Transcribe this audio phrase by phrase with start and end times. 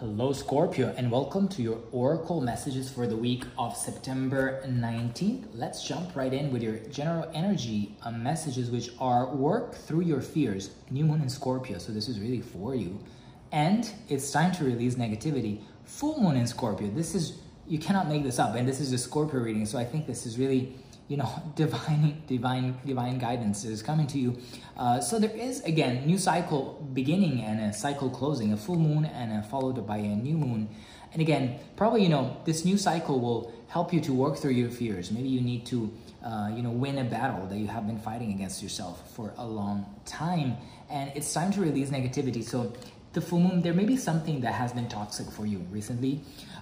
[0.00, 5.46] Hello, Scorpio, and welcome to your Oracle messages for the week of September 19th.
[5.54, 10.20] Let's jump right in with your general energy uh, messages, which are work through your
[10.20, 10.68] fears.
[10.90, 13.02] New moon in Scorpio, so this is really for you.
[13.52, 15.62] And it's time to release negativity.
[15.86, 18.98] Full moon in Scorpio, this is, you cannot make this up, and this is a
[18.98, 20.74] Scorpio reading, so I think this is really
[21.08, 24.38] you know divine divine divine guidance is coming to you.
[24.76, 29.04] Uh, so there is again new cycle beginning and a cycle closing a full moon
[29.04, 30.68] and followed by a new moon.
[31.12, 34.70] And again probably you know this new cycle will help you to work through your
[34.70, 35.10] fears.
[35.10, 35.92] Maybe you need to
[36.24, 39.46] uh, you know win a battle that you have been fighting against yourself for a
[39.46, 40.56] long time.
[40.88, 42.44] And it's time to release negativity.
[42.44, 42.72] So
[43.16, 46.20] the full moon there may be something that has been toxic for you recently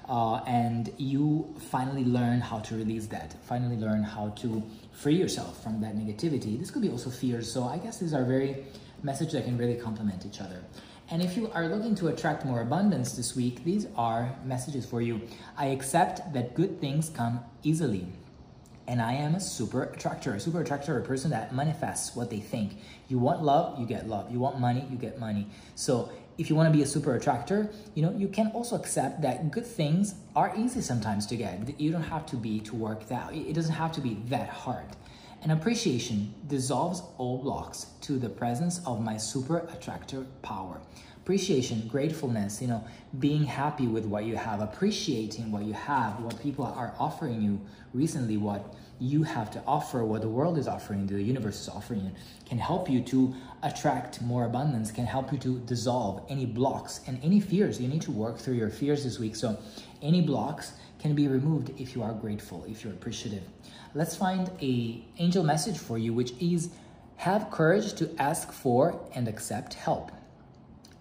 [0.08, 4.62] uh, and you finally learn how to release that, finally learn how to
[4.92, 6.56] free yourself from that negativity.
[6.56, 7.50] This could be also fears.
[7.50, 8.66] So I guess these are very
[9.02, 10.62] messages that can really complement each other.
[11.10, 15.02] And if you are looking to attract more abundance this week, these are messages for
[15.02, 15.22] you.
[15.56, 18.06] I accept that good things come easily.
[18.86, 20.34] And I am a super attractor.
[20.34, 22.76] A super attractor, a person that manifests what they think.
[23.08, 24.30] You want love, you get love.
[24.30, 25.46] You want money, you get money.
[25.74, 29.22] So if you want to be a super attractor, you know, you can also accept
[29.22, 31.78] that good things are easy sometimes to get.
[31.80, 33.34] You don't have to be to work that.
[33.34, 34.86] It doesn't have to be that hard.
[35.42, 40.80] And appreciation dissolves all blocks to the presence of my super attractor power.
[41.24, 42.84] Appreciation, gratefulness, you know,
[43.18, 47.58] being happy with what you have, appreciating what you have, what people are offering you
[47.94, 52.04] recently, what you have to offer, what the world is offering, the universe is offering
[52.04, 52.10] you,
[52.44, 57.18] can help you to attract more abundance, can help you to dissolve any blocks and
[57.24, 57.80] any fears.
[57.80, 59.34] You need to work through your fears this week.
[59.34, 59.58] So
[60.02, 63.44] any blocks can be removed if you are grateful, if you're appreciative.
[63.94, 66.68] Let's find a angel message for you, which is
[67.16, 70.12] have courage to ask for and accept help.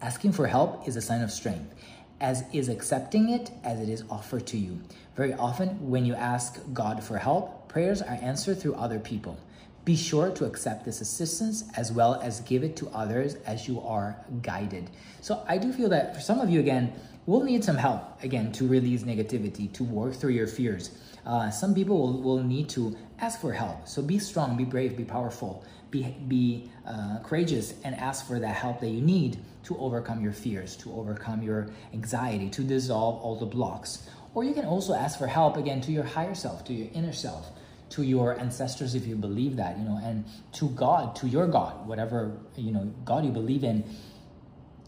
[0.03, 1.73] Asking for help is a sign of strength,
[2.19, 4.81] as is accepting it as it is offered to you.
[5.15, 9.39] Very often, when you ask God for help, prayers are answered through other people.
[9.85, 13.79] Be sure to accept this assistance as well as give it to others as you
[13.79, 14.89] are guided.
[15.21, 16.91] So I do feel that for some of you, again,
[17.25, 20.97] will need some help, again, to release negativity, to work through your fears.
[21.25, 23.87] Uh, some people will, will need to ask for help.
[23.87, 28.55] So be strong, be brave, be powerful, be, be uh, courageous, and ask for that
[28.55, 33.37] help that you need to overcome your fears, to overcome your anxiety, to dissolve all
[33.37, 34.09] the blocks.
[34.33, 37.13] Or you can also ask for help, again, to your higher self, to your inner
[37.13, 37.51] self
[37.93, 41.87] to your ancestors if you believe that, you know, and to God, to your God,
[41.87, 43.83] whatever, you know, God you believe in,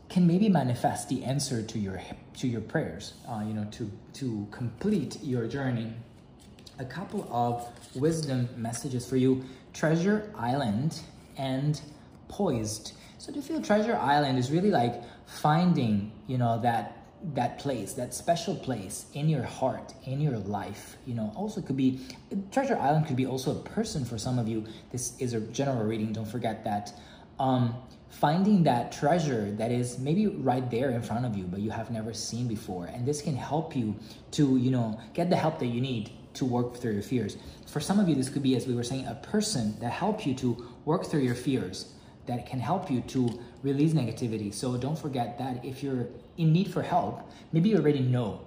[0.10, 2.02] can maybe manifest the answer to your
[2.38, 5.94] to your prayers, uh, you know, to to complete your journey.
[6.78, 9.44] A couple of wisdom messages for you:
[9.74, 11.02] Treasure Island
[11.38, 11.82] and
[12.28, 12.94] Poised.
[13.18, 17.94] So do you feel Treasure Island is really like finding, you know, that that place,
[17.94, 20.98] that special place in your heart, in your life.
[21.06, 22.00] You know, also could be
[22.52, 24.66] Treasure Island could be also a person for some of you.
[24.92, 26.14] This is a general reading.
[26.14, 26.94] Don't forget that.
[27.40, 27.76] Um,
[28.10, 31.92] finding that treasure that is maybe right there in front of you, but you have
[31.92, 33.96] never seen before, and this can help you
[34.32, 37.38] to you know get the help that you need to work through your fears.
[37.68, 40.26] For some of you, this could be, as we were saying, a person that help
[40.26, 41.94] you to work through your fears
[42.26, 44.54] that can help you to release negativity.
[44.54, 46.08] So don't forget that if you're
[46.38, 48.45] in need for help, maybe you already know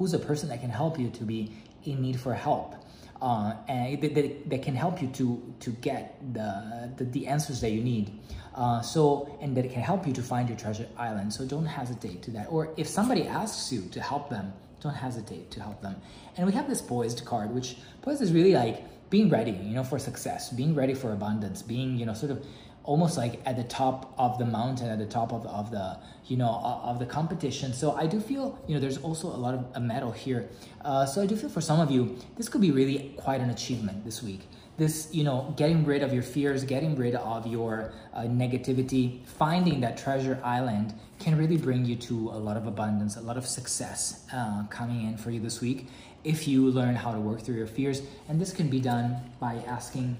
[0.00, 1.52] who's a person that can help you to be
[1.84, 2.74] in need for help.
[3.20, 5.26] Uh, and that, that, can help you to
[5.60, 8.10] to get the the, the answers that you need.
[8.54, 11.30] Uh, so and that can help you to find your treasure island.
[11.30, 12.46] So don't hesitate to that.
[12.48, 15.96] Or if somebody asks you to help them, don't hesitate to help them.
[16.38, 18.78] And we have this poised card, which poised is really like
[19.10, 22.38] being ready, you know, for success, being ready for abundance, being you know sort of
[22.84, 26.36] almost like at the top of the mountain, at the top of, of the, you
[26.36, 27.72] know, of the competition.
[27.72, 30.48] So I do feel, you know, there's also a lot of a medal here.
[30.84, 33.50] Uh, so I do feel for some of you, this could be really quite an
[33.50, 34.48] achievement this week.
[34.76, 39.80] This, you know, getting rid of your fears, getting rid of your uh, negativity, finding
[39.82, 43.46] that treasure island can really bring you to a lot of abundance, a lot of
[43.46, 45.88] success uh, coming in for you this week
[46.24, 48.02] if you learn how to work through your fears.
[48.28, 50.16] And this can be done by asking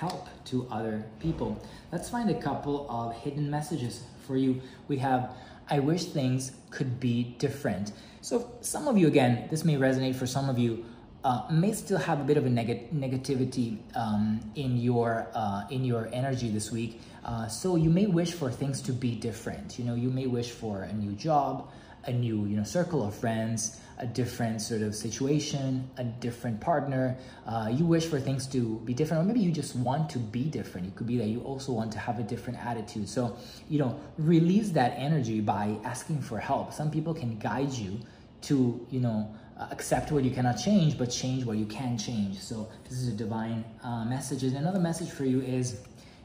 [0.00, 1.50] help to other people.
[1.92, 4.60] Let's find a couple of hidden messages for you.
[4.88, 5.22] We have,
[5.68, 7.92] I wish things could be different.
[8.22, 10.84] So some of you, again, this may resonate for some of you,
[11.22, 15.84] uh, may still have a bit of a neg- negativity um, in your uh, in
[15.84, 16.92] your energy this week.
[17.24, 19.78] Uh, so you may wish for things to be different.
[19.78, 21.68] You know, you may wish for a new job,
[22.06, 27.16] a new, you know, circle of friends, a different sort of situation, a different partner.
[27.46, 30.44] Uh, you wish for things to be different, or maybe you just want to be
[30.44, 30.86] different.
[30.86, 33.08] It could be that you also want to have a different attitude.
[33.08, 33.36] So,
[33.68, 36.72] you know, release that energy by asking for help.
[36.72, 38.00] Some people can guide you
[38.42, 39.34] to, you know,
[39.70, 42.38] accept what you cannot change, but change what you can change.
[42.38, 44.42] So this is a divine uh, message.
[44.44, 45.82] And another message for you is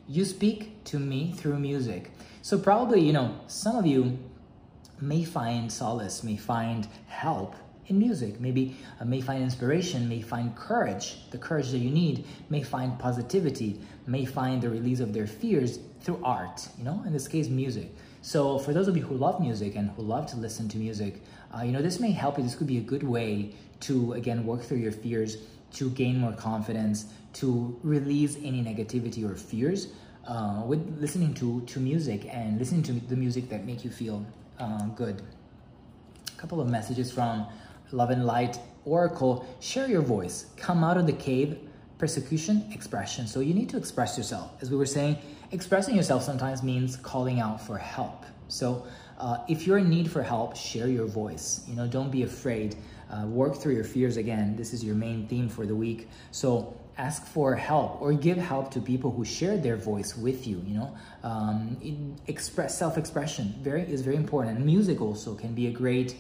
[0.08, 2.12] you speak to me through music.
[2.42, 4.18] So probably, you know, some of you
[5.02, 7.56] may find solace, may find help
[7.88, 12.26] in music, maybe uh, may find inspiration, may find courage, the courage that you need,
[12.50, 17.14] may find positivity, may find the release of their fears through art, you know, in
[17.14, 17.92] this case, music.
[18.22, 21.22] So for those of you who love music and who love to listen to music,
[21.56, 22.44] uh, you know, this may help you.
[22.44, 25.38] This could be a good way to, again, work through your fears,
[25.74, 29.90] to gain more confidence, to release any negativity or fears
[30.28, 34.26] uh, with listening to, to music and listening to the music that make you feel
[34.60, 35.22] uh, good.
[36.28, 37.46] A couple of messages from
[37.96, 39.48] Love and Light Oracle.
[39.62, 40.48] Share your voice.
[40.58, 41.58] Come out of the cave.
[41.98, 43.26] Persecution, expression.
[43.26, 44.52] So you need to express yourself.
[44.62, 45.18] As we were saying,
[45.52, 48.26] expressing yourself sometimes means calling out for help.
[48.50, 48.86] So
[49.18, 51.64] uh, if you're in need for help, share your voice.
[51.70, 52.76] You know, don't be afraid.
[53.10, 54.58] Uh, work through your fears again.
[54.58, 56.10] This is your main theme for the week.
[56.32, 60.62] So ask for help or give help to people who share their voice with you.
[60.68, 64.60] You know, um, express self-expression very is very important.
[64.66, 66.16] Music also can be a great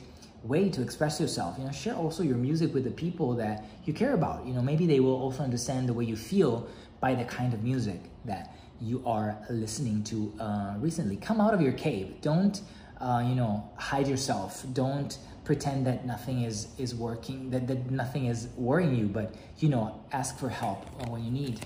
[0.45, 1.57] way to express yourself.
[1.57, 4.45] You know, share also your music with the people that you care about.
[4.45, 6.67] You know, maybe they will also understand the way you feel
[6.99, 11.17] by the kind of music that you are listening to uh, recently.
[11.17, 12.15] Come out of your cave.
[12.21, 12.61] Don't
[12.99, 14.65] uh, you know, hide yourself.
[14.73, 19.69] Don't pretend that nothing is is working, that, that nothing is worrying you, but you
[19.69, 21.65] know, ask for help when you need.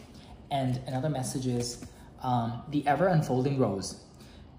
[0.52, 1.86] And another message is
[2.24, 4.04] um, the ever unfolding rose.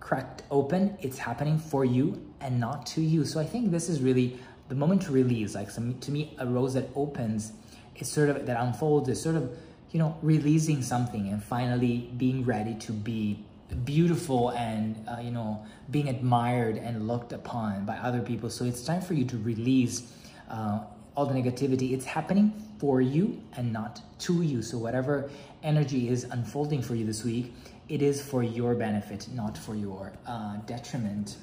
[0.01, 3.25] Cracked open, it's happening for you and not to you.
[3.25, 4.39] So I think this is really
[4.69, 5.55] the moment to release.
[5.55, 7.53] Like some, to me, a rose that opens
[7.97, 9.57] is sort of that unfolds is sort of
[9.93, 13.45] you know releasing something and finally being ready to be
[13.85, 18.83] beautiful and uh, you know being admired and looked upon by other people so it's
[18.83, 20.13] time for you to release
[20.49, 20.81] uh,
[21.15, 25.31] all the negativity it's happening for you and not to you so whatever
[25.63, 27.55] energy is unfolding for you this week
[27.89, 31.37] it is for your benefit not for your uh, detriment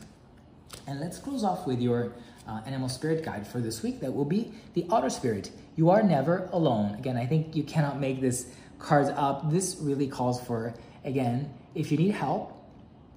[0.87, 2.11] and let's close off with your
[2.47, 6.03] uh, animal spirit guide for this week that will be the otter spirit you are
[6.03, 8.47] never alone again i think you cannot make this
[8.79, 10.73] cards up this really calls for
[11.05, 12.53] again if you need help,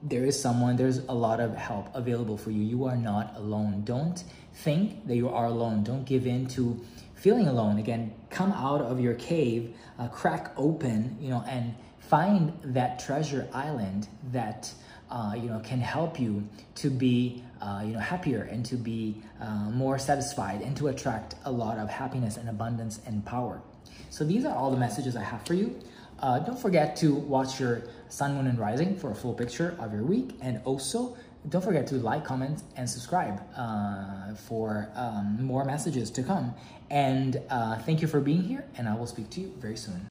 [0.02, 2.62] there is someone, there's a lot of help available for you.
[2.62, 3.82] You are not alone.
[3.84, 5.82] Don't think that you are alone.
[5.82, 6.78] Don't give in to
[7.20, 7.78] feeling alone.
[7.78, 13.46] Again, come out of your cave, uh, crack open, you know, and find that treasure
[13.52, 14.72] island that
[15.10, 16.42] uh, you know can help you
[16.76, 21.34] to be uh, you know happier and to be uh, more satisfied and to attract
[21.44, 23.60] a lot of happiness and abundance and power.
[24.08, 25.78] So these are all the messages I have for you.
[26.20, 29.92] Uh, don't forget to watch your sun, moon, and rising for a full picture of
[29.92, 30.36] your week.
[30.42, 31.16] And also,
[31.48, 36.54] don't forget to like, comment, and subscribe uh, for um, more messages to come.
[36.90, 39.98] And uh, thank you for being here, and I will speak to you very soon.